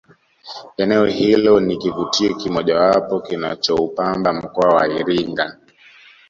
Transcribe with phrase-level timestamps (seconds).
[0.77, 5.57] eneo hilo ni kivutio kimojawapo kinachoupamba mkoa wa iringa